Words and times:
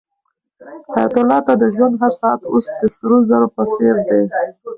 حیات 0.93 1.13
الله 1.21 1.39
ته 1.45 1.53
د 1.61 1.63
ژوند 1.75 1.93
هر 2.01 2.11
ساعت 2.19 2.41
اوس 2.51 2.65
د 2.79 2.81
سرو 2.95 3.17
زرو 3.29 3.47
په 3.55 3.63
څېر 3.73 3.95
دی. 4.07 4.21